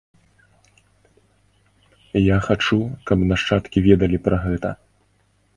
Я 2.21 2.41
хачу, 2.47 2.79
каб 3.11 3.17
нашчадкі 3.33 3.77
ведалі 3.89 4.17
пра 4.25 4.37
гэта. 4.49 4.69